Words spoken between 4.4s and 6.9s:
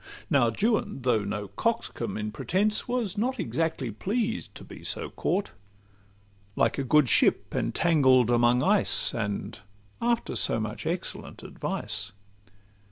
to be so caught; Like a